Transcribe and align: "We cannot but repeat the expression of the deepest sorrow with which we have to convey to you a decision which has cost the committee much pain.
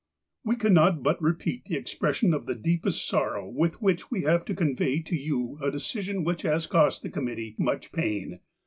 "We 0.43 0.55
cannot 0.55 1.03
but 1.03 1.21
repeat 1.21 1.65
the 1.65 1.75
expression 1.75 2.33
of 2.33 2.47
the 2.47 2.55
deepest 2.55 3.07
sorrow 3.07 3.47
with 3.47 3.83
which 3.83 4.09
we 4.09 4.23
have 4.23 4.43
to 4.45 4.55
convey 4.55 4.99
to 5.03 5.15
you 5.15 5.59
a 5.61 5.69
decision 5.69 6.23
which 6.23 6.41
has 6.41 6.65
cost 6.65 7.03
the 7.03 7.09
committee 7.11 7.53
much 7.59 7.91
pain. 7.91 8.39